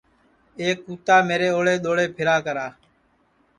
[0.61, 2.67] ایک کُتا میرے اوݪے دؔوݪے پھیرا کرا